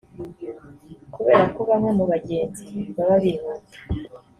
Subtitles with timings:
[1.13, 2.65] Kubera ko bamwe mu bagenzi
[2.95, 3.77] baba bihuta